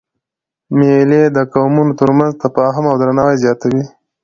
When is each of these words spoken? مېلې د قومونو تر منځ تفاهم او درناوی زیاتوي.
مېلې 0.77 1.23
د 1.35 1.37
قومونو 1.53 1.91
تر 1.99 2.09
منځ 2.17 2.33
تفاهم 2.43 2.83
او 2.91 2.95
درناوی 3.01 3.35
زیاتوي. 3.43 3.83